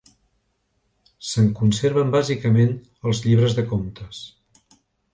[1.33, 2.75] Se’n conserven bàsicament
[3.11, 4.27] els llibres de comptes.